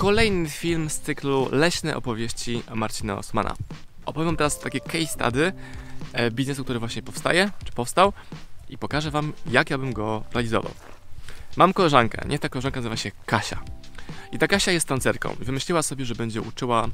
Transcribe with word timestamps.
kolejny 0.00 0.48
film 0.48 0.90
z 0.90 0.98
cyklu 0.98 1.48
Leśne 1.52 1.96
opowieści 1.96 2.62
Marcina 2.74 3.18
Osmana. 3.18 3.54
Opowiem 4.06 4.36
teraz 4.36 4.58
takie 4.58 4.80
case 4.80 5.06
study 5.06 5.52
e, 6.12 6.30
biznesu, 6.30 6.64
który 6.64 6.78
właśnie 6.78 7.02
powstaje, 7.02 7.50
czy 7.64 7.72
powstał 7.72 8.12
i 8.68 8.78
pokażę 8.78 9.10
Wam, 9.10 9.32
jak 9.46 9.70
ja 9.70 9.78
bym 9.78 9.92
go 9.92 10.24
realizował. 10.32 10.72
Mam 11.56 11.72
koleżankę, 11.72 12.28
nie 12.28 12.38
ta 12.38 12.48
koleżanka 12.48 12.80
nazywa 12.80 12.96
się 12.96 13.10
Kasia. 13.26 13.62
I 14.32 14.38
ta 14.38 14.48
Kasia 14.48 14.72
jest 14.72 14.88
tancerką. 14.88 15.36
Wymyśliła 15.40 15.82
sobie, 15.82 16.04
że 16.04 16.14
będzie 16.14 16.40
uczyła 16.40 16.88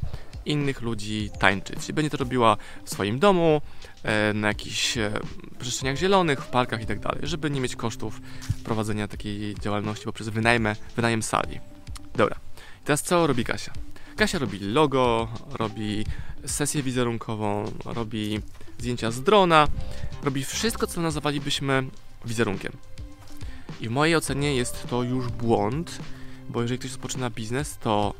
innych 0.45 0.83
ludzi 0.83 1.31
tańczyć. 1.39 1.89
I 1.89 1.93
będzie 1.93 2.11
to 2.11 2.17
robiła 2.17 2.57
w 2.85 2.91
swoim 2.91 3.19
domu, 3.19 3.61
e, 4.03 4.33
na 4.33 4.49
jakichś 4.49 4.99
e, 4.99 5.13
przestrzeniach 5.59 5.97
zielonych, 5.97 6.41
w 6.41 6.47
parkach 6.47 6.83
i 6.83 6.87
tak 6.87 7.01
dalej, 7.01 7.21
żeby 7.23 7.51
nie 7.51 7.61
mieć 7.61 7.77
kosztów 7.77 8.21
prowadzenia 8.65 9.09
takiej 9.09 9.55
działalności 9.55 10.05
poprzez 10.05 10.29
wynajmę, 10.29 10.77
wynajem 10.97 11.23
sali. 11.23 11.61
Dobra. 12.15 12.46
Teraz 12.87 13.03
co 13.03 13.27
robi 13.27 13.45
Kasia? 13.45 13.73
Kasia 14.17 14.39
robi 14.39 14.59
logo, 14.59 15.29
robi 15.53 16.05
sesję 16.45 16.83
wizerunkową, 16.83 17.73
robi 17.85 18.41
zdjęcia 18.79 19.11
z 19.11 19.23
drona, 19.23 19.69
robi 20.23 20.45
wszystko, 20.45 20.87
co 20.87 21.01
nazwalibyśmy 21.01 21.85
wizerunkiem. 22.25 22.73
I 23.81 23.89
w 23.89 23.91
mojej 23.91 24.17
ocenie 24.17 24.57
jest 24.57 24.87
to 24.91 25.03
już 25.03 25.29
błąd, 25.29 25.99
bo 26.49 26.63
jeżeli 26.63 26.79
ktoś 26.79 26.91
rozpoczyna 26.91 27.31
biznes, 27.31 27.79
to 27.79 28.15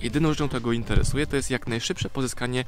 jedyną 0.00 0.28
rzeczą, 0.28 0.48
która 0.48 0.60
go 0.60 0.72
interesuje, 0.72 1.26
to 1.26 1.36
jest 1.36 1.50
jak 1.50 1.66
najszybsze 1.66 2.10
pozyskanie 2.10 2.64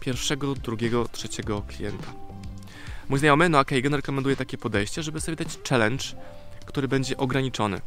pierwszego, 0.00 0.54
drugiego, 0.54 1.08
trzeciego 1.08 1.62
klienta. 1.62 2.12
Mój 3.08 3.18
znajomy, 3.18 3.48
no 3.48 3.64
Keigen 3.64 3.94
rekomenduje 3.94 4.36
takie 4.36 4.58
podejście, 4.58 5.02
żeby 5.02 5.20
sobie 5.20 5.36
dać 5.36 5.48
challenge, 5.68 6.04
który 6.66 6.88
będzie 6.88 7.16
ograniczony. 7.16 7.80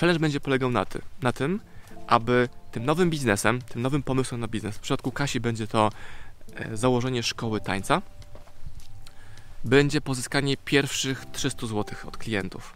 Challenge 0.00 0.20
będzie 0.20 0.40
polegał 0.40 0.70
na, 0.70 0.84
ty, 0.84 1.02
na 1.22 1.32
tym, 1.32 1.60
aby 2.10 2.48
tym 2.72 2.84
nowym 2.84 3.10
biznesem, 3.10 3.62
tym 3.62 3.82
nowym 3.82 4.02
pomysłem 4.02 4.40
na 4.40 4.48
biznes, 4.48 4.76
w 4.76 4.80
przypadku 4.80 5.12
Kasi 5.12 5.40
będzie 5.40 5.66
to 5.66 5.90
e, 6.54 6.76
założenie 6.76 7.22
szkoły 7.22 7.60
tańca, 7.60 8.02
będzie 9.64 10.00
pozyskanie 10.00 10.56
pierwszych 10.56 11.26
300 11.32 11.66
zł 11.66 11.84
od 12.06 12.16
klientów. 12.16 12.74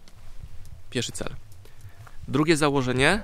Pierwszy 0.91 1.13
cel. 1.13 1.35
Drugie 2.29 2.57
założenie, 2.57 3.23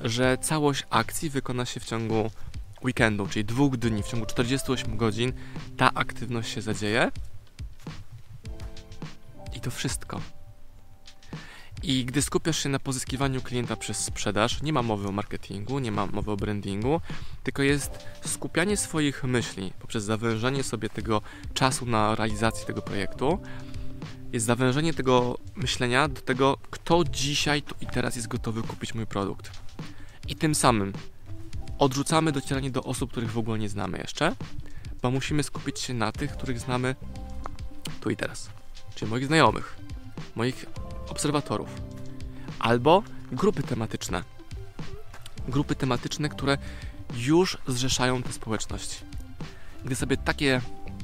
że 0.00 0.38
całość 0.38 0.86
akcji 0.90 1.30
wykona 1.30 1.64
się 1.64 1.80
w 1.80 1.84
ciągu 1.84 2.30
weekendu, 2.84 3.26
czyli 3.26 3.44
dwóch 3.44 3.76
dni, 3.76 4.02
w 4.02 4.06
ciągu 4.06 4.26
48 4.26 4.96
godzin 4.96 5.32
ta 5.76 5.94
aktywność 5.94 6.52
się 6.52 6.62
zadzieje. 6.62 7.10
I 9.54 9.60
to 9.60 9.70
wszystko. 9.70 10.20
I 11.82 12.04
gdy 12.04 12.22
skupiasz 12.22 12.62
się 12.62 12.68
na 12.68 12.78
pozyskiwaniu 12.78 13.40
klienta 13.40 13.76
przez 13.76 13.98
sprzedaż, 13.98 14.62
nie 14.62 14.72
ma 14.72 14.82
mowy 14.82 15.08
o 15.08 15.12
marketingu, 15.12 15.78
nie 15.78 15.92
ma 15.92 16.06
mowy 16.06 16.30
o 16.30 16.36
brandingu, 16.36 17.00
tylko 17.42 17.62
jest 17.62 18.06
skupianie 18.26 18.76
swoich 18.76 19.24
myśli 19.24 19.72
poprzez 19.80 20.04
zawężanie 20.04 20.62
sobie 20.62 20.88
tego 20.88 21.22
czasu 21.54 21.86
na 21.86 22.14
realizację 22.14 22.66
tego 22.66 22.82
projektu, 22.82 23.38
jest 24.32 24.46
zawężenie 24.46 24.94
tego 24.94 25.38
myślenia 25.54 26.08
do 26.08 26.20
tego, 26.20 26.58
kto 26.70 27.04
dzisiaj 27.04 27.62
tu 27.62 27.74
i 27.80 27.86
teraz 27.86 28.16
jest 28.16 28.28
gotowy 28.28 28.62
kupić 28.62 28.94
mój 28.94 29.06
produkt. 29.06 29.50
I 30.28 30.36
tym 30.36 30.54
samym 30.54 30.92
odrzucamy 31.78 32.32
docieranie 32.32 32.70
do 32.70 32.82
osób, 32.82 33.10
których 33.10 33.32
w 33.32 33.38
ogóle 33.38 33.58
nie 33.58 33.68
znamy 33.68 33.98
jeszcze, 33.98 34.36
bo 35.02 35.10
musimy 35.10 35.42
skupić 35.42 35.80
się 35.80 35.94
na 35.94 36.12
tych, 36.12 36.32
których 36.32 36.60
znamy 36.60 36.94
tu 38.00 38.10
i 38.10 38.16
teraz. 38.16 38.50
Czyli 38.94 39.10
moich 39.10 39.26
znajomych, 39.26 39.76
moich 40.36 40.66
obserwatorów, 41.10 41.68
albo 42.58 43.02
grupy 43.32 43.62
tematyczne. 43.62 44.24
Grupy 45.48 45.74
tematyczne, 45.74 46.28
które 46.28 46.58
już 47.16 47.58
zrzeszają 47.66 48.22
te 48.22 48.32
społeczności. 48.32 48.96
Gdy 49.84 49.96
sobie 49.96 50.16
takie 50.16 50.60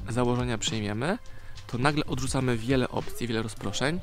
założenia 0.08 0.58
przyjmiemy, 0.58 1.18
to 1.66 1.78
nagle 1.78 2.06
odrzucamy 2.06 2.56
wiele 2.56 2.88
opcji, 2.88 3.26
wiele 3.26 3.42
rozproszeń 3.42 4.00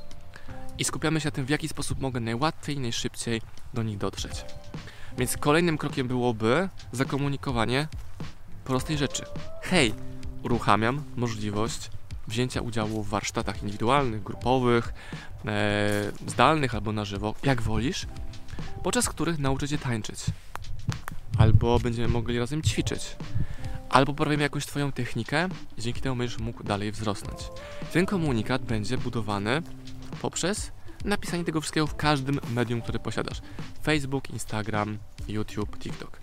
i 0.78 0.84
skupiamy 0.84 1.22
się 1.22 1.28
na 1.28 1.32
tym, 1.32 1.46
w 1.46 1.50
jaki 1.50 1.68
sposób 1.68 2.00
mogę 2.00 2.20
najłatwiej, 2.20 2.80
najszybciej 2.80 3.42
do 3.74 3.84
nich 3.84 3.98
dotrzeć. 3.98 4.46
Więc 5.18 5.38
kolejnym 5.38 5.78
krokiem 5.78 6.08
byłoby 6.08 6.70
zakomunikowanie 6.92 7.88
prostej 8.66 8.98
rzeczy. 8.98 9.24
Hej, 9.62 9.94
uruchamiam 10.44 11.04
możliwość 11.16 11.90
wzięcia 12.28 12.62
udziału 12.62 13.04
w 13.04 13.10
warsztatach 13.10 13.62
indywidualnych, 13.62 14.24
grupowych, 14.24 14.94
e, 15.46 16.12
zdalnych 16.28 16.76
albo 16.76 16.92
na 16.92 17.06
żywo, 17.06 17.36
jak 17.44 17.62
wolisz, 17.62 18.06
podczas 18.84 19.10
których 19.10 19.40
nauczę 19.40 19.68
Cię 19.68 19.78
tańczyć. 19.78 20.20
Albo 21.38 21.80
będziemy 21.80 22.08
mogli 22.08 22.40
razem 22.40 22.62
ćwiczyć. 22.62 23.16
Albo 23.90 24.14
poprawimy 24.14 24.44
jakąś 24.44 24.66
Twoją 24.66 24.92
technikę 24.92 25.50
i 25.78 25.82
dzięki 25.82 26.02
temu 26.02 26.16
będziesz 26.16 26.40
mógł 26.40 26.64
dalej 26.64 26.92
wzrosnąć. 26.92 27.40
Ten 27.94 28.06
komunikat 28.06 28.62
będzie 28.62 28.98
budowany 28.98 29.62
poprzez 30.22 30.72
napisanie 31.06 31.44
tego 31.44 31.62
wszystkiego 31.62 31.88
w 31.88 31.96
każdym 31.96 32.40
medium, 32.54 32.82
które 32.82 33.00
posiadasz. 33.00 33.42
Facebook, 33.84 34.30
Instagram, 34.30 34.98
YouTube, 35.28 35.78
TikTok. 35.80 36.20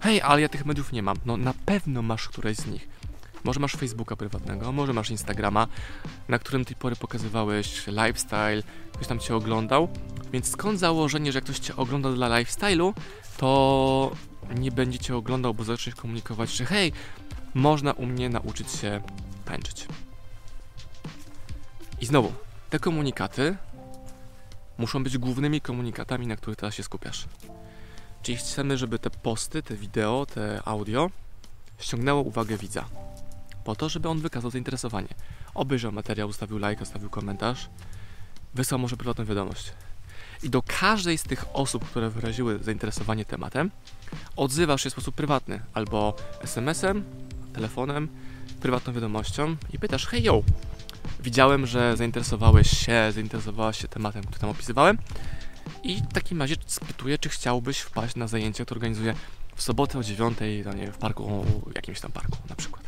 Hej, 0.00 0.22
ale 0.22 0.40
ja 0.40 0.48
tych 0.48 0.66
mediów 0.66 0.92
nie 0.92 1.02
mam. 1.02 1.16
No 1.24 1.36
na 1.36 1.54
pewno 1.66 2.02
masz 2.02 2.28
któreś 2.28 2.56
z 2.56 2.66
nich. 2.66 2.88
Może 3.46 3.60
masz 3.60 3.72
Facebooka 3.72 4.16
prywatnego, 4.16 4.72
może 4.72 4.92
masz 4.92 5.10
Instagrama, 5.10 5.66
na 6.28 6.38
którym 6.38 6.64
tej 6.64 6.76
pory 6.76 6.96
pokazywałeś 6.96 7.86
lifestyle, 7.86 8.62
ktoś 8.92 9.06
tam 9.06 9.18
cię 9.18 9.36
oglądał. 9.36 9.88
Więc 10.32 10.50
skąd 10.50 10.78
założenie, 10.78 11.32
że 11.32 11.36
jak 11.36 11.44
ktoś 11.44 11.58
cię 11.58 11.76
ogląda 11.76 12.12
dla 12.12 12.28
lifestyle'u, 12.28 12.92
to 13.36 14.10
nie 14.54 14.72
będzie 14.72 14.98
cię 14.98 15.16
oglądał, 15.16 15.54
bo 15.54 15.64
zaczniesz 15.64 15.94
komunikować, 15.94 16.50
że 16.50 16.64
hej, 16.64 16.92
można 17.54 17.92
u 17.92 18.06
mnie 18.06 18.28
nauczyć 18.28 18.70
się 18.70 19.00
tańczyć. 19.44 19.86
I 22.00 22.06
znowu, 22.06 22.32
te 22.70 22.78
komunikaty 22.78 23.56
muszą 24.78 25.04
być 25.04 25.18
głównymi 25.18 25.60
komunikatami, 25.60 26.26
na 26.26 26.36
których 26.36 26.56
teraz 26.56 26.74
się 26.74 26.82
skupiasz. 26.82 27.26
Czyli 28.22 28.38
chcemy, 28.38 28.78
żeby 28.78 28.98
te 28.98 29.10
posty, 29.10 29.62
te 29.62 29.76
wideo, 29.76 30.26
te 30.26 30.62
audio 30.64 31.10
ściągnęło 31.78 32.22
uwagę 32.22 32.56
widza 32.56 32.84
po 33.66 33.76
to, 33.76 33.88
żeby 33.88 34.08
on 34.08 34.20
wykazał 34.20 34.50
zainteresowanie. 34.50 35.08
Obejrzał 35.54 35.92
materiał, 35.92 36.28
ustawił 36.28 36.58
like, 36.58 36.86
stawił 36.86 37.10
komentarz, 37.10 37.68
wysłał 38.54 38.78
może 38.78 38.96
prywatną 38.96 39.24
wiadomość. 39.24 39.72
I 40.42 40.50
do 40.50 40.62
każdej 40.62 41.18
z 41.18 41.22
tych 41.22 41.44
osób, 41.52 41.84
które 41.84 42.10
wyraziły 42.10 42.58
zainteresowanie 42.62 43.24
tematem, 43.24 43.70
odzywasz 44.36 44.82
się 44.82 44.90
w 44.90 44.92
sposób 44.92 45.14
prywatny, 45.14 45.60
albo 45.74 46.16
SMS-em, 46.40 47.04
telefonem, 47.52 48.08
prywatną 48.60 48.92
wiadomością 48.92 49.56
i 49.72 49.78
pytasz, 49.78 50.06
hej 50.06 50.22
yo, 50.22 50.42
widziałem, 51.20 51.66
że 51.66 51.96
zainteresowałeś 51.96 52.86
się, 52.86 53.12
zainteresowałaś 53.12 53.82
się 53.82 53.88
tematem, 53.88 54.22
który 54.22 54.38
tam 54.38 54.50
opisywałem 54.50 54.98
i 55.82 55.96
w 55.96 56.12
takim 56.12 56.40
razie 56.40 56.56
spytuję, 56.66 57.18
czy 57.18 57.28
chciałbyś 57.28 57.78
wpaść 57.78 58.16
na 58.16 58.28
zajęcie, 58.28 58.64
które 58.64 58.78
organizuję 58.78 59.14
w 59.56 59.62
sobotę 59.62 59.98
o 59.98 60.02
9, 60.02 60.38
no 60.64 60.72
nie, 60.72 60.92
w 60.92 60.98
parku, 60.98 61.44
jakimś 61.74 62.00
tam 62.00 62.12
parku 62.12 62.38
na 62.48 62.56
przykład. 62.56 62.85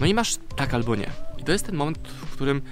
No 0.00 0.06
i 0.06 0.14
masz 0.14 0.36
tak 0.56 0.74
albo 0.74 0.96
nie. 0.96 1.10
I 1.38 1.44
to 1.44 1.52
jest 1.52 1.66
ten 1.66 1.74
moment, 1.74 1.98
w 2.08 2.30
którym 2.30 2.62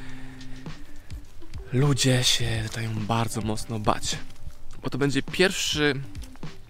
ludzie 1.72 2.24
się 2.24 2.62
zaczynają 2.62 2.90
bardzo 2.94 3.40
mocno 3.40 3.78
bać. 3.78 4.18
Bo 4.82 4.90
to 4.90 4.98
będzie 4.98 5.22
pierwszy 5.22 5.94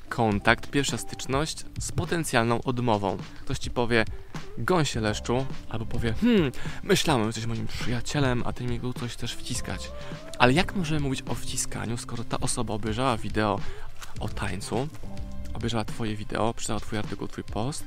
kontakt, 0.09 0.71
pierwsza 0.71 0.99
styczność 0.99 1.65
z 1.81 1.93
potencjalną 1.93 2.63
odmową. 2.63 3.17
Ktoś 3.41 3.59
ci 3.59 3.71
powie, 3.71 4.05
gąsie 4.59 5.01
leszczu, 5.01 5.47
albo 5.69 5.87
powie, 5.87 6.13
hmm, 6.21 6.53
myślałem, 6.83 7.23
że 7.23 7.29
jesteś 7.29 7.47
moim 7.47 7.67
przyjacielem, 7.67 8.43
a 8.47 8.53
ty 8.53 8.65
mi 8.65 8.81
tu 8.81 8.93
coś 8.93 9.13
chcesz 9.13 9.34
wciskać. 9.34 9.91
Ale 10.39 10.53
jak 10.53 10.77
możemy 10.77 11.01
mówić 11.01 11.23
o 11.29 11.34
wciskaniu, 11.34 11.97
skoro 11.97 12.25
ta 12.25 12.41
osoba 12.41 12.75
obejrzała 12.75 13.17
wideo 13.17 13.61
o 14.21 14.29
tańcu, 14.29 14.89
obejrzała 15.55 15.84
twoje 15.84 16.17
wideo, 16.17 16.55
przeczytała 16.55 16.81
twój 16.81 16.98
artykuł, 16.98 17.28
twój 17.28 17.45
post, 17.45 17.84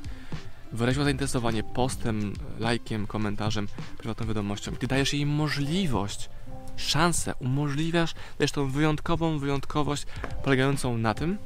wyraziła 0.75 1.05
zainteresowanie 1.05 1.63
postem, 1.63 2.33
lajkiem, 2.59 3.07
komentarzem, 3.07 3.67
prywatną 3.97 4.27
wiadomością 4.27 4.71
ty 4.71 4.87
dajesz 4.87 5.13
jej 5.13 5.25
możliwość, 5.25 6.29
szansę, 6.75 7.35
umożliwiasz, 7.35 8.13
dajesz 8.39 8.51
tą 8.51 8.71
wyjątkową 8.71 9.39
wyjątkowość 9.39 10.05
polegającą 10.43 10.97
na 10.97 11.13
tym, 11.13 11.37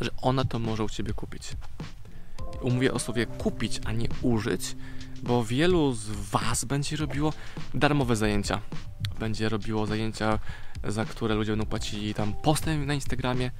że 0.00 0.10
ona 0.22 0.44
to 0.44 0.58
może 0.58 0.84
u 0.84 0.88
ciebie 0.88 1.12
kupić. 1.12 1.42
Umówię 2.60 2.92
o 2.92 2.98
sobie 2.98 3.26
kupić, 3.26 3.80
a 3.84 3.92
nie 3.92 4.08
użyć, 4.22 4.76
bo 5.22 5.44
wielu 5.44 5.92
z 5.92 6.10
was 6.10 6.64
będzie 6.64 6.96
robiło 6.96 7.32
darmowe 7.74 8.16
zajęcia. 8.16 8.60
Będzie 9.20 9.48
robiło 9.48 9.86
zajęcia, 9.86 10.38
za 10.84 11.04
które 11.04 11.34
ludzie 11.34 11.52
będą 11.52 11.66
płacili 11.66 12.14
tam 12.14 12.32
postem 12.32 12.86
na 12.86 12.94
Instagramie, 12.94 13.50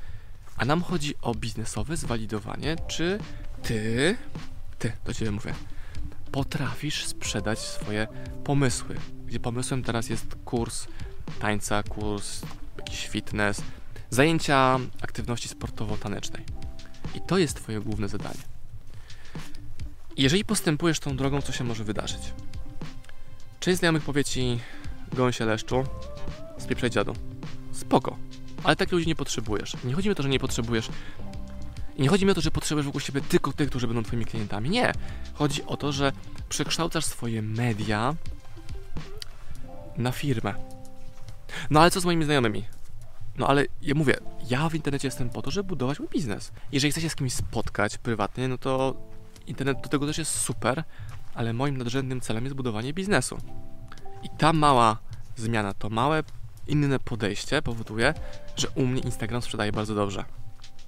a 0.57 0.65
nam 0.65 0.83
chodzi 0.83 1.15
o 1.23 1.35
biznesowe 1.35 1.97
zwalidowanie, 1.97 2.77
czy 2.89 3.19
ty 3.63 4.17
ty, 4.79 4.93
do 5.05 5.15
ciebie 5.15 5.31
mówię, 5.31 5.55
potrafisz 6.33 7.07
sprzedać 7.07 7.59
swoje 7.59 8.07
pomysły. 8.45 8.97
Gdzie 9.27 9.41
pomysłem 9.41 9.83
teraz 9.83 10.09
jest 10.09 10.37
kurs 10.45 10.87
tańca, 11.41 11.83
kurs 11.83 12.43
jakiś 12.79 13.09
fitness, 13.09 13.63
zajęcia 14.11 14.79
aktywności 15.03 15.49
sportowo-tanecznej. 15.49 16.45
I 17.15 17.21
to 17.21 17.39
jest 17.39 17.57
Twoje 17.57 17.81
główne 17.81 18.09
zadanie. 18.09 18.41
Jeżeli 20.17 20.45
postępujesz 20.45 21.01
tą 21.01 21.17
drogą, 21.17 21.43
co 21.43 21.53
się 21.53 21.65
może 21.65 21.85
wydarzyć? 21.85 22.33
Część 23.61 23.79
znajomych 23.79 24.05
powie 24.05 24.25
Ci, 24.25 24.61
gąsie 25.13 25.45
leszczu, 25.45 25.85
spieprzaj 26.59 26.91
dziadu. 26.91 27.15
Spoko, 27.73 28.17
ale 28.65 28.77
takich 28.77 28.93
ludzi 28.93 29.07
nie 29.07 29.17
potrzebujesz. 29.17 29.77
Nie 29.85 29.95
chodzi 29.95 30.09
mi 30.09 30.13
o 30.13 30.15
to, 30.15 30.23
że 30.23 30.29
nie 30.29 30.39
potrzebujesz 30.39 30.89
i 31.97 32.03
nie 32.03 32.09
chodzi 32.09 32.25
mi 32.27 32.31
o 32.31 32.35
to, 32.35 32.41
że 32.41 32.51
potrzebujesz 32.51 32.87
wokół 32.87 33.01
siebie 33.01 33.21
tylko 33.21 33.53
tych, 33.53 33.69
którzy 33.69 33.87
będą 33.87 34.03
Twoimi 34.03 34.25
klientami. 34.25 34.71
Nie. 34.71 34.93
Chodzi 35.35 35.65
o 35.65 35.77
to, 35.77 35.93
że 35.93 36.13
przekształcasz 36.49 37.05
swoje 37.05 37.43
media 37.43 38.15
na 39.97 40.13
firmę. 40.13 40.55
No 41.71 41.81
ale 41.81 41.91
co 41.91 42.01
z 42.01 42.05
moimi 42.05 42.25
znajomymi? 42.25 42.65
No 43.39 43.47
ale 43.47 43.67
ja 43.83 43.95
mówię, 43.95 44.17
ja 44.51 44.69
w 44.69 44.75
internecie 44.75 45.09
jestem 45.09 45.31
po 45.31 45.43
to, 45.43 45.51
żeby 45.51 45.69
budować 45.69 45.99
mój 45.99 46.09
biznes. 46.09 46.53
Jeżeli 46.73 46.93
chcę 46.93 47.01
się 47.01 47.11
z 47.11 47.15
kimś 47.15 47.33
spotkać 47.33 47.99
prywatnie, 47.99 48.49
no 48.49 48.59
to 48.59 48.97
internet 49.47 49.81
do 49.81 49.89
tego 49.89 50.07
też 50.07 50.19
jest 50.19 50.35
super, 50.35 50.85
ale 51.35 51.53
moim 51.53 51.77
nadrzędnym 51.77 52.21
celem 52.21 52.45
jest 52.45 52.57
budowanie 52.57 52.93
biznesu. 52.93 53.39
I 54.23 54.29
ta 54.39 54.53
mała 54.53 54.99
zmiana, 55.37 55.75
to 55.75 55.91
małe 55.91 56.23
inne 56.67 56.99
podejście 56.99 57.63
powoduje, 57.63 58.15
że 58.57 58.69
u 58.69 58.87
mnie 58.87 59.01
Instagram 59.01 59.43
sprzedaje 59.43 59.73
bardzo 59.73 59.95
dobrze. 59.95 60.25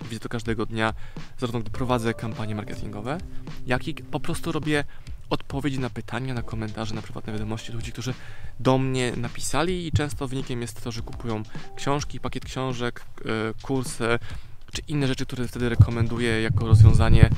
Widzę 0.04 0.20
to 0.20 0.28
każdego 0.28 0.66
dnia, 0.66 0.94
zarówno 1.38 1.60
gdy 1.60 1.70
prowadzę 1.70 2.14
kampanie 2.14 2.54
marketingowe, 2.54 3.18
jak 3.66 3.88
i 3.88 3.94
po 3.94 4.20
prostu 4.20 4.52
robię 4.52 4.84
odpowiedzi 5.30 5.78
na 5.78 5.90
pytania, 5.90 6.34
na 6.34 6.42
komentarze, 6.42 6.94
na 6.94 7.02
prywatne 7.02 7.32
wiadomości 7.32 7.72
ludzi, 7.72 7.92
którzy 7.92 8.14
do 8.60 8.78
mnie 8.78 9.12
napisali 9.16 9.86
i 9.86 9.92
często 9.92 10.28
wynikiem 10.28 10.62
jest 10.62 10.84
to, 10.84 10.92
że 10.92 11.02
kupują 11.02 11.42
książki, 11.76 12.20
pakiet 12.20 12.44
książek, 12.44 13.04
e, 13.20 13.24
kursy 13.62 14.18
czy 14.72 14.82
inne 14.88 15.06
rzeczy, 15.06 15.26
które 15.26 15.48
wtedy 15.48 15.68
rekomenduję 15.68 16.42
jako 16.42 16.66
rozwiązanie 16.66 17.30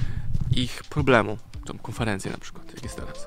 ich 0.57 0.83
problemu, 0.91 1.39
czy 1.67 1.79
konferencję 1.79 2.31
na 2.31 2.39
przykład, 2.39 2.75
jak 2.75 2.83
jest 2.83 2.97
teraz. 2.97 3.27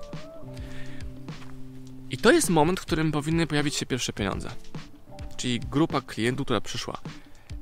I 2.09 2.17
to 2.17 2.31
jest 2.31 2.49
moment, 2.49 2.79
w 2.79 2.85
którym 2.85 3.11
powinny 3.11 3.47
pojawić 3.47 3.75
się 3.75 3.85
pierwsze 3.85 4.13
pieniądze. 4.13 4.49
Czyli 5.37 5.59
grupa 5.59 6.01
klientów, 6.01 6.45
która 6.45 6.61
przyszła 6.61 6.97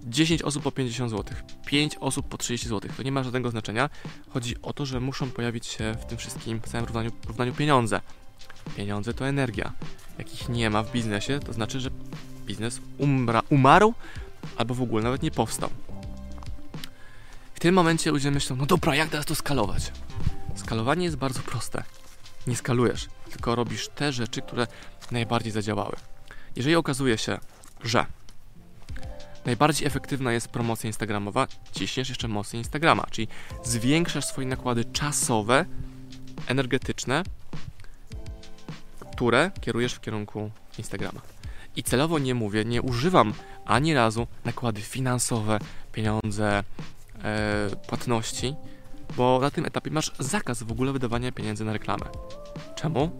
10 0.03 0.41
osób 0.41 0.63
po 0.63 0.71
50 0.71 1.11
zł, 1.11 1.35
5 1.65 1.95
osób 1.99 2.27
po 2.27 2.37
30 2.37 2.67
zł. 2.67 2.91
To 2.97 3.03
nie 3.03 3.11
ma 3.11 3.23
żadnego 3.23 3.51
znaczenia. 3.51 3.89
Chodzi 4.29 4.55
o 4.61 4.73
to, 4.73 4.85
że 4.85 4.99
muszą 4.99 5.31
pojawić 5.31 5.65
się 5.65 5.95
w 6.01 6.05
tym 6.05 6.17
wszystkim 6.17 6.61
w 6.61 6.69
całym 6.69 6.85
równaniu, 6.85 7.11
równaniu 7.27 7.53
pieniądze. 7.53 8.01
Pieniądze 8.77 9.13
to 9.13 9.27
energia. 9.27 9.71
Jak 10.17 10.33
ich 10.33 10.49
nie 10.49 10.69
ma 10.69 10.83
w 10.83 10.91
biznesie, 10.91 11.39
to 11.39 11.53
znaczy, 11.53 11.79
że 11.79 11.89
biznes 12.45 12.81
umra, 12.97 13.41
umarł 13.49 13.93
albo 14.57 14.73
w 14.73 14.81
ogóle 14.81 15.03
nawet 15.03 15.23
nie 15.23 15.31
powstał. 15.31 15.69
W 17.53 17.59
tym 17.59 17.75
momencie 17.75 18.11
ludzie 18.11 18.31
myślą, 18.31 18.55
no 18.55 18.65
dobra, 18.65 18.95
jak 18.95 19.09
teraz 19.09 19.25
to 19.25 19.35
skalować? 19.35 19.91
Skalowanie 20.55 21.05
jest 21.05 21.17
bardzo 21.17 21.39
proste. 21.39 21.83
Nie 22.47 22.55
skalujesz, 22.55 23.07
tylko 23.31 23.55
robisz 23.55 23.87
te 23.87 24.13
rzeczy, 24.13 24.41
które 24.41 24.67
najbardziej 25.11 25.51
zadziałały. 25.51 25.95
Jeżeli 26.55 26.75
okazuje 26.75 27.17
się, 27.17 27.37
że 27.83 28.05
najbardziej 29.45 29.87
efektywna 29.87 30.33
jest 30.33 30.47
promocja 30.47 30.87
instagramowa, 30.87 31.47
ciśniesz 31.71 32.09
jeszcze 32.09 32.27
mocniej 32.27 32.59
Instagrama, 32.59 33.05
czyli 33.11 33.27
zwiększasz 33.63 34.25
swoje 34.25 34.47
nakłady 34.47 34.85
czasowe, 34.85 35.65
energetyczne, 36.47 37.23
które 39.11 39.51
kierujesz 39.61 39.93
w 39.93 40.01
kierunku 40.01 40.51
Instagrama. 40.77 41.21
I 41.75 41.83
celowo 41.83 42.19
nie 42.19 42.35
mówię, 42.35 42.65
nie 42.65 42.81
używam 42.81 43.33
ani 43.65 43.93
razu 43.93 44.27
nakłady 44.45 44.81
finansowe, 44.81 45.59
pieniądze, 45.91 46.63
e, 47.23 47.69
płatności, 47.87 48.55
bo 49.17 49.39
na 49.41 49.51
tym 49.51 49.65
etapie 49.65 49.91
masz 49.91 50.11
zakaz 50.19 50.63
w 50.63 50.71
ogóle 50.71 50.91
wydawania 50.91 51.31
pieniędzy 51.31 51.65
na 51.65 51.73
reklamę. 51.73 52.05
Czemu? 52.75 53.11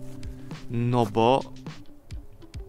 No 0.72 1.06
bo 1.06 1.42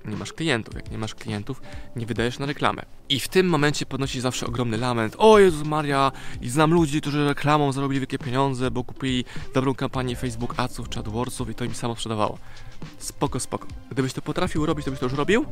nie 0.05 0.17
masz 0.17 0.33
klientów. 0.33 0.75
Jak 0.75 0.91
nie 0.91 0.99
masz 0.99 1.15
klientów, 1.15 1.63
nie 1.97 2.07
wydajesz 2.07 2.39
na 2.39 2.47
reklamę. 2.47 2.83
I 3.09 3.21
w 3.21 3.29
tym 3.29 3.49
momencie 3.49 3.87
podnosi 3.87 4.21
zawsze 4.21 4.47
ogromny 4.47 4.77
lament. 4.79 5.15
O 5.19 5.39
Jezus 5.39 5.67
Maria, 5.67 6.13
i 6.41 6.49
znam 6.49 6.75
ludzi, 6.75 7.01
którzy 7.01 7.29
reklamą 7.29 7.73
zarobili 7.73 8.01
wielkie 8.01 8.19
pieniądze, 8.19 8.71
bo 8.71 8.85
kupili 8.85 9.25
dobrą 9.55 9.75
kampanię 9.75 10.17
Facebook 10.17 10.55
Adsów 10.57 10.89
czy 10.89 10.99
AdWordsów 10.99 11.51
i 11.51 11.55
to 11.55 11.65
im 11.65 11.75
samo 11.75 11.95
sprzedawało. 11.95 12.39
Spoko, 12.99 13.41
spoko. 13.41 13.67
Gdybyś 13.91 14.13
to 14.13 14.23
potrafił 14.23 14.67
robić, 14.67 14.85
to 14.85 14.91
byś 14.91 15.01
to 15.01 15.07
już 15.07 15.15
robił, 15.15 15.47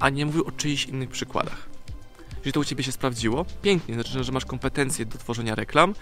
a 0.00 0.10
nie 0.10 0.26
mówił 0.26 0.44
o 0.46 0.52
czyichś 0.52 0.86
innych 0.86 1.10
przykładach. 1.10 1.68
Jeżeli 2.36 2.52
to 2.52 2.60
u 2.60 2.64
Ciebie 2.64 2.84
się 2.84 2.92
sprawdziło, 2.92 3.44
pięknie, 3.62 3.94
znaczy, 3.94 4.24
że 4.24 4.32
masz 4.32 4.44
kompetencje 4.44 5.06
do 5.06 5.18
tworzenia 5.18 5.54
reklam, 5.54 5.94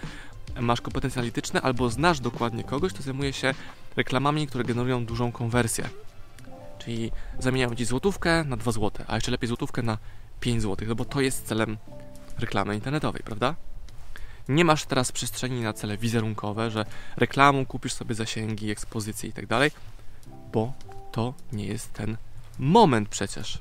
masz 0.60 0.80
kompetencje 0.80 1.18
analityczne 1.18 1.62
albo 1.62 1.90
znasz 1.90 2.20
dokładnie 2.20 2.64
kogoś, 2.64 2.92
kto 2.92 3.02
zajmuje 3.02 3.32
się 3.32 3.54
reklamami, 3.96 4.46
które 4.46 4.64
generują 4.64 5.06
dużą 5.06 5.32
konwersję. 5.32 5.88
Czyli 6.84 7.12
zamieniają 7.38 7.74
ci 7.74 7.84
złotówkę 7.84 8.44
na 8.44 8.56
2 8.56 8.72
złote, 8.72 9.04
a 9.08 9.14
jeszcze 9.14 9.30
lepiej 9.30 9.48
złotówkę 9.48 9.82
na 9.82 9.98
5 10.40 10.62
złotych, 10.62 10.88
no 10.88 10.94
bo 10.94 11.04
to 11.04 11.20
jest 11.20 11.46
celem 11.46 11.76
reklamy 12.38 12.74
internetowej, 12.74 13.22
prawda? 13.24 13.54
Nie 14.48 14.64
masz 14.64 14.84
teraz 14.84 15.12
przestrzeni 15.12 15.60
na 15.60 15.72
cele 15.72 15.96
wizerunkowe, 15.96 16.70
że 16.70 16.84
reklamą 17.16 17.66
kupisz 17.66 17.92
sobie 17.92 18.14
zasięgi, 18.14 18.70
ekspozycje 18.70 19.30
i 19.30 19.32
tak 19.32 19.46
dalej, 19.46 19.70
bo 20.52 20.72
to 21.12 21.34
nie 21.52 21.66
jest 21.66 21.92
ten 21.92 22.16
moment 22.58 23.08
przecież. 23.08 23.58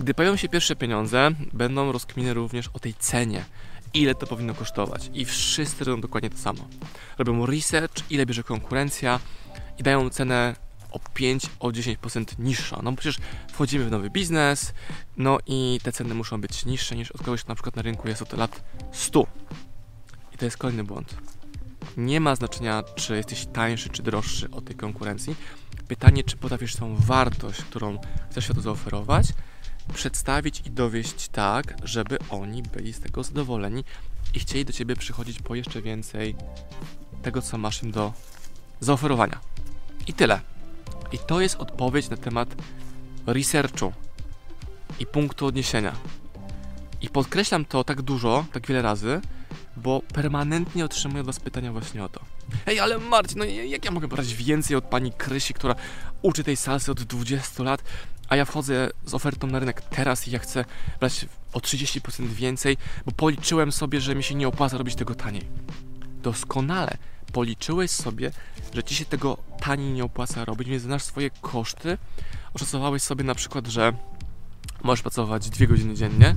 Gdy 0.00 0.14
pojawią 0.14 0.36
się 0.36 0.48
pierwsze 0.48 0.76
pieniądze, 0.76 1.30
będą 1.52 1.92
rozkminy 1.92 2.34
również 2.34 2.68
o 2.68 2.78
tej 2.78 2.94
cenie, 2.94 3.44
ile 3.94 4.14
to 4.14 4.26
powinno 4.26 4.54
kosztować. 4.54 5.10
I 5.14 5.24
wszyscy 5.24 5.84
robią 5.84 6.00
dokładnie 6.00 6.30
to 6.30 6.38
samo. 6.38 6.68
Robią 7.18 7.46
research, 7.46 8.10
ile 8.10 8.26
bierze 8.26 8.42
konkurencja 8.42 9.20
i 9.78 9.82
dają 9.82 10.10
cenę 10.10 10.54
o 10.90 10.98
5, 11.14 11.46
o 11.60 11.68
10% 11.68 12.38
niższa. 12.38 12.80
No 12.82 12.92
przecież 12.92 13.18
wchodzimy 13.52 13.84
w 13.84 13.90
nowy 13.90 14.10
biznes, 14.10 14.74
no 15.16 15.38
i 15.46 15.80
te 15.82 15.92
ceny 15.92 16.14
muszą 16.14 16.40
być 16.40 16.64
niższe 16.64 16.96
niż 16.96 17.10
od 17.10 17.22
kogoś, 17.22 17.40
kto 17.40 17.48
na 17.48 17.54
przykład 17.54 17.76
na 17.76 17.82
rynku 17.82 18.08
jest 18.08 18.22
od 18.22 18.32
lat 18.32 18.62
100. 18.92 19.26
I 20.34 20.38
to 20.38 20.44
jest 20.44 20.56
kolejny 20.56 20.84
błąd. 20.84 21.14
Nie 21.96 22.20
ma 22.20 22.36
znaczenia, 22.36 22.82
czy 22.82 23.16
jesteś 23.16 23.46
tańszy, 23.46 23.88
czy 23.88 24.02
droższy 24.02 24.50
od 24.50 24.64
tej 24.64 24.76
konkurencji. 24.76 25.36
Pytanie, 25.88 26.24
czy 26.24 26.36
potrafisz 26.36 26.76
tą 26.76 26.96
wartość, 26.96 27.62
którą 27.62 27.98
chcesz 28.30 28.44
światu 28.44 28.60
zaoferować, 28.60 29.26
przedstawić 29.94 30.62
i 30.66 30.70
dowieść 30.70 31.28
tak, 31.28 31.74
żeby 31.84 32.18
oni 32.30 32.62
byli 32.62 32.92
z 32.92 33.00
tego 33.00 33.24
zadowoleni 33.24 33.84
i 34.34 34.40
chcieli 34.40 34.64
do 34.64 34.72
ciebie 34.72 34.96
przychodzić 34.96 35.42
po 35.42 35.54
jeszcze 35.54 35.82
więcej 35.82 36.34
tego, 37.22 37.42
co 37.42 37.58
masz 37.58 37.82
im 37.82 37.90
do 37.90 38.12
zaoferowania. 38.80 39.40
I 40.06 40.12
tyle. 40.12 40.40
I 41.12 41.18
to 41.18 41.40
jest 41.40 41.56
odpowiedź 41.56 42.08
na 42.08 42.16
temat 42.16 42.48
researchu 43.26 43.92
i 44.98 45.06
punktu 45.06 45.46
odniesienia. 45.46 45.92
I 47.02 47.08
podkreślam 47.08 47.64
to 47.64 47.84
tak 47.84 48.02
dużo, 48.02 48.44
tak 48.52 48.66
wiele 48.66 48.82
razy, 48.82 49.20
bo 49.76 50.02
permanentnie 50.14 50.84
otrzymuję 50.84 51.20
od 51.20 51.26
Was 51.26 51.40
pytania 51.40 51.72
właśnie 51.72 52.04
o 52.04 52.08
to. 52.08 52.20
Hej, 52.66 52.80
ale 52.80 52.98
Marcin, 52.98 53.38
no 53.38 53.44
jak 53.44 53.84
ja 53.84 53.90
mogę 53.90 54.08
brać 54.08 54.34
więcej 54.34 54.76
od 54.76 54.84
pani 54.84 55.12
Krysi, 55.12 55.54
która 55.54 55.74
uczy 56.22 56.44
tej 56.44 56.56
salsy 56.56 56.92
od 56.92 57.02
20 57.02 57.62
lat, 57.62 57.82
a 58.28 58.36
ja 58.36 58.44
wchodzę 58.44 58.90
z 59.04 59.14
ofertą 59.14 59.46
na 59.46 59.58
rynek 59.58 59.80
teraz 59.80 60.28
i 60.28 60.30
ja 60.30 60.38
chcę 60.38 60.64
brać 61.00 61.26
o 61.52 61.58
30% 61.58 62.26
więcej, 62.26 62.76
bo 63.06 63.12
policzyłem 63.12 63.72
sobie, 63.72 64.00
że 64.00 64.14
mi 64.14 64.22
się 64.22 64.34
nie 64.34 64.48
opłaca 64.48 64.78
robić 64.78 64.94
tego 64.94 65.14
taniej. 65.14 65.46
Doskonale 66.22 66.96
policzyłeś 67.32 67.90
sobie, 67.90 68.30
że 68.74 68.84
ci 68.84 68.94
się 68.94 69.04
tego 69.04 69.36
taniej 69.60 69.92
nie 69.92 70.04
opłaca 70.04 70.44
robić, 70.44 70.68
więc 70.68 70.82
znasz 70.82 71.02
swoje 71.02 71.30
koszty. 71.30 71.98
Oszacowałeś 72.54 73.02
sobie 73.02 73.24
na 73.24 73.34
przykład, 73.34 73.66
że 73.66 73.92
możesz 74.82 75.02
pracować 75.02 75.50
dwie 75.50 75.66
godziny 75.66 75.94
dziennie, 75.94 76.36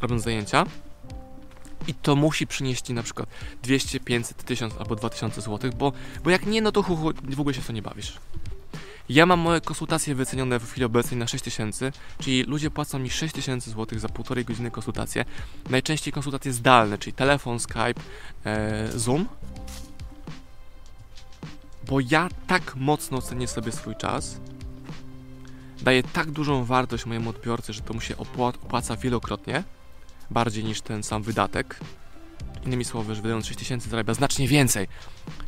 robiąc 0.00 0.22
zajęcia, 0.22 0.66
i 1.86 1.94
to 1.94 2.16
musi 2.16 2.46
przynieść 2.46 2.86
ci 2.86 2.92
na 2.92 3.02
przykład 3.02 3.28
200, 3.62 4.00
500, 4.00 4.44
1000 4.44 4.74
albo 4.78 4.96
2000 4.96 5.40
zł, 5.40 5.70
bo, 5.78 5.92
bo 6.24 6.30
jak 6.30 6.46
nie, 6.46 6.62
no 6.62 6.72
to 6.72 6.82
w 6.82 7.40
ogóle 7.40 7.54
się 7.54 7.60
w 7.60 7.66
to 7.66 7.72
nie 7.72 7.82
bawisz. 7.82 8.18
Ja 9.08 9.26
mam 9.26 9.40
moje 9.40 9.60
konsultacje 9.60 10.14
wycenione 10.14 10.58
w 10.58 10.70
chwili 10.70 10.84
obecnej 10.84 11.20
na 11.20 11.26
6000, 11.26 11.92
czyli 12.18 12.42
ludzie 12.42 12.70
płacą 12.70 12.98
mi 12.98 13.10
6000 13.10 13.70
zł 13.70 13.98
za 13.98 14.08
półtorej 14.08 14.44
godziny 14.44 14.70
konsultacje. 14.70 15.24
Najczęściej 15.70 16.12
konsultacje 16.12 16.52
zdalne, 16.52 16.98
czyli 16.98 17.12
telefon, 17.12 17.60
Skype, 17.60 18.00
e, 18.44 18.88
Zoom. 18.98 19.26
Bo 21.88 22.00
ja 22.00 22.28
tak 22.46 22.76
mocno 22.76 23.22
cenię 23.22 23.48
sobie 23.48 23.72
swój 23.72 23.96
czas, 23.96 24.40
daję 25.82 26.02
tak 26.02 26.30
dużą 26.30 26.64
wartość 26.64 27.06
mojemu 27.06 27.30
odbiorcy, 27.30 27.72
że 27.72 27.80
to 27.80 27.94
mu 27.94 28.00
się 28.00 28.16
opłaca 28.16 28.96
wielokrotnie, 28.96 29.64
bardziej 30.30 30.64
niż 30.64 30.80
ten 30.80 31.02
sam 31.02 31.22
wydatek. 31.22 31.80
Innymi 32.64 32.84
słowy, 32.84 33.14
że 33.14 33.22
wydając 33.22 33.46
6000 33.46 33.90
zarabia 33.90 34.14
znacznie 34.14 34.48
więcej, 34.48 34.88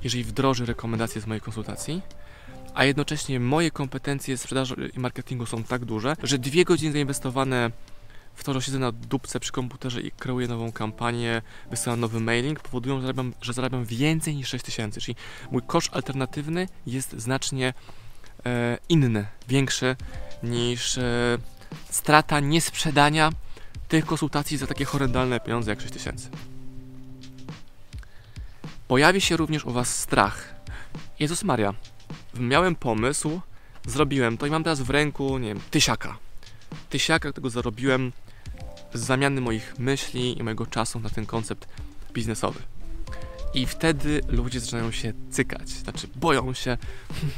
jeżeli 0.05 0.25
wdroży 0.25 0.67
rekomendacje 0.67 1.21
z 1.21 1.27
mojej 1.27 1.41
konsultacji 1.41 2.03
a 2.79 2.85
jednocześnie 2.85 3.41
moje 3.41 3.71
kompetencje 3.71 4.37
sprzedaży 4.37 4.91
i 4.97 5.01
marketingu 5.01 5.47
są 5.47 5.65
tak 5.65 5.85
duże, 5.85 6.17
że 6.23 6.39
dwie 6.39 6.65
godziny 6.65 6.93
zainwestowane 6.93 7.71
w 8.35 8.45
to, 8.45 8.55
że 8.55 8.63
siedzę 8.63 8.79
na 8.79 8.93
dupce 8.93 9.41
przy 9.41 9.53
komputerze 9.53 10.01
i 10.01 10.11
kreuję 10.11 10.49
nową 10.49 10.73
kampanię, 10.73 11.43
wysyłam 11.71 12.01
nowy 12.01 12.21
mailing, 12.21 12.61
powodują, 12.61 12.97
że 12.97 13.03
zarabiam, 13.03 13.35
że 13.43 13.53
zarabiam 13.53 13.85
więcej 13.85 14.37
niż 14.37 14.49
6 14.49 14.65
tysięcy. 14.65 15.01
Czyli 15.01 15.17
mój 15.51 15.63
koszt 15.63 15.89
alternatywny 15.93 16.69
jest 16.87 17.13
znacznie 17.13 17.75
e, 18.47 18.79
inny, 18.89 19.27
większy 19.49 19.97
niż 20.43 20.99
e, 20.99 21.39
strata 21.91 22.41
niesprzedania 22.41 23.31
tych 23.89 24.07
konsultacji 24.07 24.57
za 24.57 24.67
takie 24.67 24.85
horrendalne 24.85 25.41
pieniądze 25.41 25.71
jak 25.71 25.81
6 25.81 25.93
tysięcy. 25.93 26.29
Pojawi 28.89 29.21
się 29.21 29.37
również 29.37 29.65
u 29.65 29.71
Was 29.71 29.99
strach. 29.99 30.55
Jezus 31.19 31.45
Maria, 31.45 31.75
miałem 32.35 32.75
pomysł, 32.75 33.41
zrobiłem 33.87 34.39
to 34.39 34.47
i 34.47 34.51
mam 34.51 34.65
teraz 34.65 34.81
w 34.81 34.91
ręku, 34.91 35.39
nie 35.39 35.49
wiem, 35.49 35.61
tysiaka. 35.71 36.19
Tysiaka, 36.91 37.31
którego 37.31 37.51
zarobiłem 37.51 38.13
z 38.95 39.01
zamiany 39.01 39.41
moich 39.41 39.79
myśli 39.79 40.39
i 40.39 40.43
mojego 40.43 40.67
czasu 40.67 41.01
na 41.01 41.11
ten 41.11 41.27
koncept 41.27 41.69
biznesowy. 42.13 42.61
I 43.55 43.67
wtedy 43.67 44.21
ludzie 44.29 44.61
zaczynają 44.61 44.91
się 44.91 45.13
cykać, 45.31 45.69
znaczy 45.69 46.09
boją 46.17 46.55
się, 46.55 46.79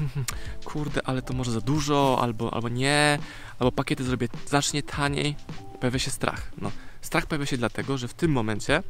kurde, 0.65 1.01
ale 1.05 1.23
to 1.23 1.35
może 1.35 1.53
za 1.53 1.61
dużo, 1.61 2.19
albo, 2.23 2.55
albo 2.55 2.69
nie, 2.69 3.19
albo 3.59 3.73
pakiety 3.73 4.05
zrobię 4.05 4.29
znacznie 4.47 4.83
taniej. 4.83 5.37
Pojawia 5.81 5.99
się 5.99 6.11
strach. 6.11 6.53
No, 6.59 6.71
strach 7.01 7.27
pojawia 7.27 7.47
się 7.47 7.57
dlatego, 7.57 7.99
że 7.99 8.09
w 8.09 8.15
tym 8.15 8.33
momencie 8.33 8.83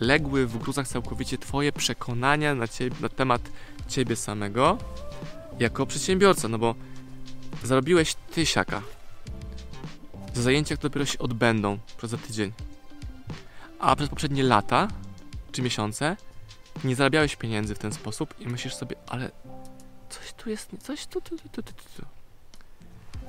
legły 0.00 0.46
w 0.46 0.58
gruzach 0.58 0.88
całkowicie 0.88 1.38
Twoje 1.38 1.72
przekonania 1.72 2.54
na, 2.54 2.68
ciebie, 2.68 2.96
na 3.00 3.08
temat 3.08 3.42
Ciebie 3.88 4.16
samego 4.16 4.78
jako 5.58 5.86
przedsiębiorca, 5.86 6.48
no 6.48 6.58
bo 6.58 6.74
zarobiłeś 7.64 8.14
tysiaka 8.14 8.82
za 10.34 10.42
zajęcia, 10.42 10.76
które 10.76 10.90
dopiero 10.90 11.06
się 11.06 11.18
odbędą 11.18 11.78
przez 11.98 12.10
tydzień. 12.26 12.52
A 13.78 13.96
przez 13.96 14.08
poprzednie 14.08 14.42
lata 14.42 14.88
czy 15.52 15.62
miesiące 15.62 16.16
nie 16.84 16.96
zarabiałeś 16.96 17.36
pieniędzy 17.36 17.74
w 17.74 17.78
ten 17.78 17.92
sposób 17.92 18.34
i 18.40 18.46
myślisz 18.46 18.74
sobie, 18.74 18.96
ale 19.08 19.30
coś 20.10 20.32
tu 20.32 20.50
jest, 20.50 20.70
coś 20.82 21.06
tu, 21.06 21.20
tu, 21.20 21.38
tu, 21.38 21.48
tu, 21.48 21.62
tu, 21.62 21.72
tu. 21.96 22.06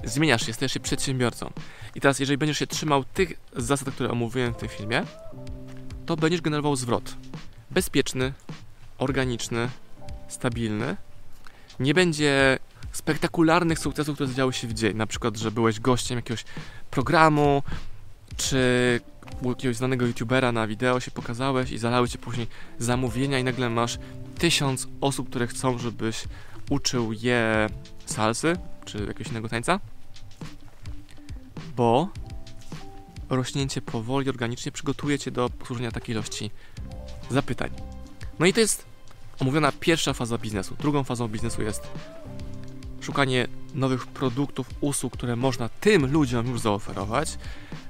Zmieniasz 0.04 0.46
się, 0.46 0.54
stajesz 0.54 0.72
się 0.72 0.80
przedsiębiorcą. 0.80 1.52
I 1.96 2.02
teraz, 2.02 2.20
jeżeli 2.20 2.38
będziesz 2.38 2.60
się 2.60 2.68
trzymał 2.68 3.04
tych 3.04 3.34
zasad, 3.56 3.94
które 3.94 4.10
omówiłem 4.10 4.54
w 4.54 4.58
tym 4.58 4.70
filmie, 4.70 5.04
to 6.06 6.16
będziesz 6.16 6.42
generował 6.42 6.76
zwrot. 6.76 7.16
Bezpieczny, 7.72 8.34
organiczny, 8.98 9.70
stabilny. 10.28 10.98
Nie 11.80 11.94
będzie 11.94 12.60
spektakularnych 12.92 13.80
sukcesów, 13.80 14.16
które 14.16 14.30
zadziały 14.30 14.54
się 14.54 14.68
w 14.68 14.74
dzień. 14.74 14.98
Na 14.98 15.08
przykład, 15.08 15.38
że 15.38 15.52
byłeś 15.52 15.80
gościem 15.80 16.16
jakiegoś 16.16 16.46
programu, 16.92 17.64
czy 18.38 19.02
u 19.42 19.50
jakiegoś 19.50 19.76
znanego 19.76 20.06
youtubera 20.06 20.52
na 20.52 20.68
wideo 20.68 21.00
się 21.00 21.12
pokazałeś 21.12 21.72
i 21.72 21.78
zalały 21.78 22.10
cię 22.10 22.18
później 22.18 22.48
zamówienia 22.80 23.40
i 23.40 23.44
nagle 23.44 23.70
masz 23.70 24.00
tysiąc 24.38 24.88
osób, 25.02 25.30
które 25.30 25.48
chcą, 25.48 25.78
żebyś 25.78 26.24
uczył 26.70 27.14
je 27.14 27.70
salsy, 28.06 28.58
czy 28.86 28.98
jakiegoś 28.98 29.28
innego 29.28 29.50
tańca. 29.50 29.80
Bo 31.76 32.10
rośnięcie 33.36 33.82
powoli, 33.82 34.30
organicznie 34.30 34.72
przygotuje 34.72 35.20
cię 35.20 35.32
do 35.32 35.50
posłużenia 35.50 35.92
takiej 35.92 36.16
ilości 36.16 36.52
zapytań. 37.30 37.70
No 38.40 38.46
i 38.46 38.54
to 38.54 38.60
jest 38.60 38.86
omówiona 39.40 39.72
pierwsza 39.80 40.14
faza 40.14 40.38
biznesu. 40.38 40.76
Drugą 40.80 41.04
fazą 41.04 41.28
biznesu 41.28 41.62
jest 41.62 41.88
szukanie 43.02 43.48
nowych 43.76 44.08
produktów, 44.08 44.70
usług, 44.82 45.14
które 45.14 45.36
można 45.36 45.70
tym 45.70 46.12
ludziom 46.12 46.48
już 46.48 46.60
zaoferować. 46.60 47.38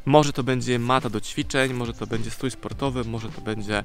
Może 0.06 0.34
to 0.34 0.44
będzie 0.44 0.80
mata 0.80 1.10
do 1.10 1.22
ćwiczeń, 1.22 1.74
może 1.74 1.94
to 1.94 2.08
będzie 2.08 2.32
strój 2.32 2.52
sportowy, 2.52 3.04
może 3.04 3.30
to 3.30 3.42
będzie 3.42 3.84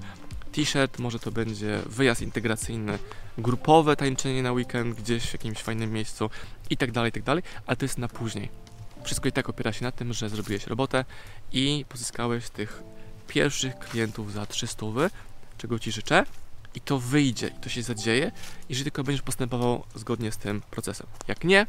t-shirt, 0.52 0.98
może 0.98 1.18
to 1.18 1.30
będzie 1.30 1.82
wyjazd 1.86 2.22
integracyjny, 2.22 2.98
grupowe 3.38 3.96
tańczenie 3.96 4.42
na 4.42 4.52
weekend 4.52 4.96
gdzieś 4.96 5.24
w 5.24 5.32
jakimś 5.32 5.58
fajnym 5.58 5.92
miejscu 5.92 6.30
i 6.70 6.76
tak 6.76 6.92
dalej, 6.92 7.08
i 7.08 7.12
tak 7.12 7.22
dalej, 7.22 7.42
ale 7.66 7.76
to 7.76 7.84
jest 7.84 7.98
na 7.98 8.08
później. 8.08 8.65
Wszystko 9.06 9.28
i 9.28 9.32
tak 9.32 9.48
opiera 9.48 9.72
się 9.72 9.84
na 9.84 9.92
tym, 9.92 10.12
że 10.12 10.28
zrobiłeś 10.28 10.66
robotę 10.66 11.04
i 11.52 11.84
pozyskałeś 11.88 12.50
tych 12.50 12.82
pierwszych 13.28 13.78
klientów 13.78 14.32
za 14.32 14.46
300, 14.46 14.86
czego 15.58 15.78
Ci 15.78 15.92
życzę 15.92 16.24
i 16.74 16.80
to 16.80 16.98
wyjdzie, 16.98 17.48
i 17.48 17.60
to 17.60 17.68
się 17.68 17.82
zadzieje, 17.82 18.32
jeżeli 18.68 18.84
tylko 18.84 19.04
będziesz 19.04 19.22
postępował 19.22 19.84
zgodnie 19.94 20.32
z 20.32 20.36
tym 20.36 20.62
procesem. 20.70 21.06
Jak 21.28 21.44
nie, 21.44 21.66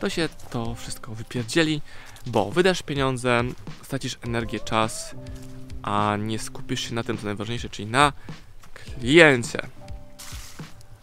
to 0.00 0.10
się 0.10 0.28
to 0.50 0.74
wszystko 0.74 1.14
wypierdzieli, 1.14 1.82
bo 2.26 2.50
wydasz 2.50 2.82
pieniądze, 2.82 3.42
stracisz 3.82 4.18
energię, 4.22 4.60
czas, 4.60 5.14
a 5.82 6.16
nie 6.20 6.38
skupisz 6.38 6.80
się 6.80 6.94
na 6.94 7.02
tym, 7.02 7.18
co 7.18 7.26
najważniejsze, 7.26 7.68
czyli 7.68 7.88
na 7.88 8.12
kliencie. 8.74 9.68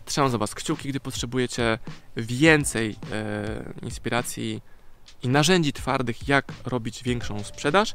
Trzymam 0.06 0.32
za 0.32 0.38
Was 0.38 0.56
kciuki, 0.56 0.90
gdy 0.90 1.00
potrzebujecie 1.00 1.80
więcej 2.16 2.96
e, 3.12 3.74
inspiracji 3.82 4.62
i 5.24 5.30
narzędzi 5.30 5.74
twardych, 5.74 6.28
jak 6.28 6.54
robić 6.66 7.04
większą 7.04 7.44
sprzedaż. 7.44 7.94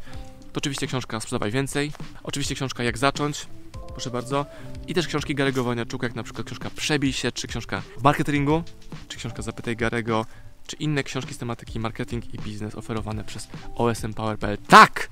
To 0.52 0.58
oczywiście 0.58 0.86
książka 0.86 1.20
Sprzedawaj 1.20 1.50
Więcej, 1.50 1.92
oczywiście 2.22 2.54
książka 2.54 2.82
Jak 2.82 2.98
Zacząć, 2.98 3.46
proszę 3.88 4.10
bardzo. 4.10 4.46
I 4.86 4.94
też 4.94 5.06
książki 5.06 5.34
Garego 5.34 5.64
Wojnarczuka, 5.64 6.06
jak 6.06 6.16
na 6.16 6.22
przykład 6.22 6.46
książka 6.46 6.70
Przebij 6.70 7.12
się, 7.12 7.32
czy 7.32 7.48
książka 7.48 7.82
marketingu, 8.02 8.62
czy 9.08 9.16
książka 9.16 9.42
Zapytaj 9.42 9.76
Garego, 9.76 10.26
czy 10.66 10.76
inne 10.76 11.02
książki 11.02 11.34
z 11.34 11.38
tematyki 11.38 11.80
marketing 11.80 12.34
i 12.34 12.38
biznes 12.38 12.74
oferowane 12.74 13.24
przez 13.24 13.48
OSM 13.74 14.14
Power.pl. 14.14 14.58
Tak! 14.58 15.08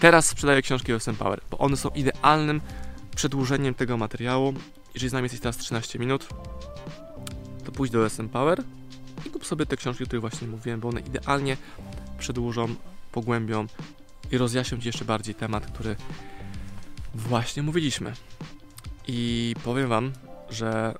Teraz 0.00 0.26
sprzedaję 0.26 0.62
książki 0.62 0.92
OSM 0.92 1.14
Power, 1.14 1.40
bo 1.50 1.58
one 1.58 1.76
są 1.76 1.88
idealnym 1.88 2.60
przedłużeniem 3.16 3.74
tego 3.74 3.96
materiału. 3.96 4.54
Jeżeli 4.94 5.10
z 5.10 5.12
nami 5.12 5.24
jesteś 5.24 5.40
teraz 5.40 5.56
13 5.56 5.98
minut, 5.98 6.28
to 7.64 7.72
pójdź 7.72 7.92
do 7.92 8.04
OSM 8.04 8.28
Power 8.28 8.62
sobie 9.48 9.66
te 9.66 9.76
książki, 9.76 10.04
o 10.04 10.06
których 10.06 10.20
właśnie 10.20 10.48
mówiłem, 10.48 10.80
bo 10.80 10.88
one 10.88 11.00
idealnie 11.00 11.56
przedłużą, 12.18 12.74
pogłębią 13.12 13.66
i 14.30 14.38
rozjaśnią 14.38 14.78
Ci 14.78 14.88
jeszcze 14.88 15.04
bardziej 15.04 15.34
temat, 15.34 15.66
który 15.66 15.96
właśnie 17.14 17.62
mówiliśmy. 17.62 18.12
I 19.06 19.54
powiem 19.64 19.88
Wam, 19.88 20.12
że 20.50 20.94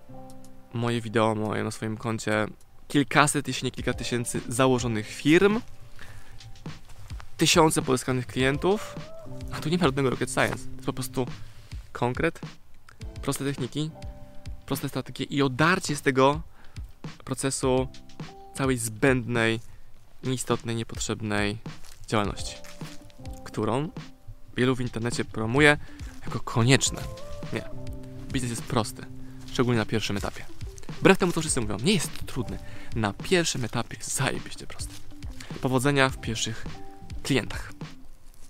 moje 0.73 1.01
wideo 1.01 1.35
moje 1.35 1.65
na 1.65 1.71
swoim 1.71 1.97
koncie 1.97 2.47
kilkaset, 2.89 3.49
jeśli 3.49 3.65
nie 3.65 3.71
kilka 3.71 3.93
tysięcy 3.95 4.41
założonych 4.49 5.07
firm, 5.09 5.61
tysiące 7.37 7.83
pozyskanych 7.83 8.27
klientów, 8.27 8.95
a 9.53 9.61
tu 9.61 9.69
nie 9.69 9.79
ma 9.79 9.85
żadnego 9.85 10.11
rocket 10.11 10.31
science. 10.31 10.65
To 10.65 10.73
jest 10.75 10.87
po 10.87 10.93
prostu 10.93 11.27
konkret, 11.93 12.41
proste 13.23 13.45
techniki, 13.45 13.91
proste 14.67 14.89
strategie 14.89 15.25
i 15.25 15.43
odarcie 15.43 15.97
z 15.97 16.03
tego 16.03 16.41
procesu 17.25 17.89
całej 18.59 18.79
zbędnej, 18.79 19.61
nieistotnej, 20.25 20.77
niepotrzebnej 20.77 21.59
działalności, 22.07 22.57
którą 23.45 23.89
wielu 24.57 24.77
w 24.77 24.81
internecie 24.81 25.25
promuje 25.25 25.77
jako 26.27 26.41
konieczne. 26.41 27.03
Nie. 27.53 27.63
Biznes 28.33 28.51
jest 28.51 28.63
prosty, 28.63 29.07
szczególnie 29.53 29.79
na 29.79 29.87
pierwszym 29.87 30.17
etapie. 30.17 30.45
Wbrew 31.01 31.19
temu, 31.19 31.33
co 31.33 31.41
wszyscy 31.41 31.61
mówią, 31.61 31.77
nie 31.79 31.95
jest 31.95 32.27
trudny. 32.27 32.59
Na 32.97 33.13
pierwszym 33.13 33.65
etapie 33.65 33.97
zajebiście 34.01 34.67
prosty. 34.67 34.95
Powodzenia 35.61 36.09
w 36.09 36.21
pierwszych 36.21 36.67
klientach. 37.23 37.73